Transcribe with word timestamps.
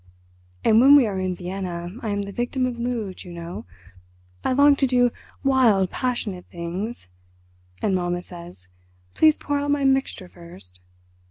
And 0.63 0.81
when 0.81 0.95
we 0.95 1.05
are 1.05 1.19
in 1.19 1.35
Vienna 1.35 1.91
I 2.01 2.09
am 2.09 2.23
the 2.23 2.31
victim 2.31 2.65
of 2.65 2.79
moods, 2.79 3.23
you 3.23 3.31
know. 3.31 3.65
I 4.43 4.51
long 4.51 4.75
to 4.77 4.87
do 4.87 5.11
wild, 5.43 5.91
passionate 5.91 6.45
things. 6.49 7.07
And 7.83 7.93
mamma 7.93 8.23
says, 8.23 8.67
'Please 9.13 9.37
pour 9.37 9.59
out 9.59 9.69
my 9.69 9.83
mixture 9.83 10.27
first. 10.27 10.79